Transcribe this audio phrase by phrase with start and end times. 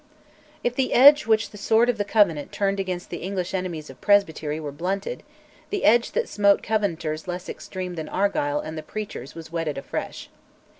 [0.63, 4.01] If the edge which the sword of the Covenant turned against the English enemies of
[4.01, 5.21] presbytery were blunted,
[5.69, 10.27] the edge that smote Covenanters less extreme than Argyll and the preachers was whetted afresh.